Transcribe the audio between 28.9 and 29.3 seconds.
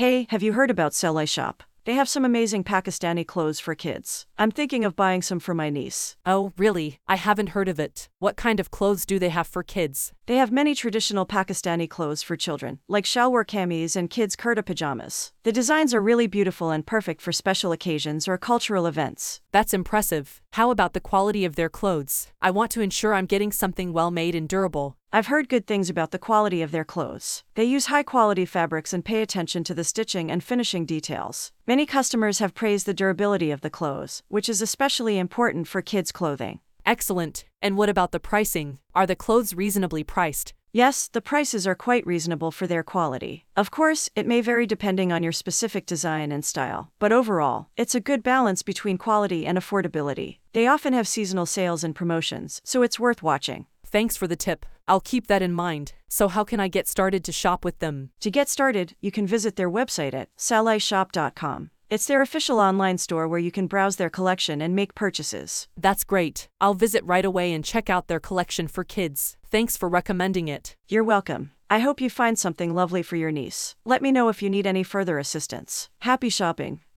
and pay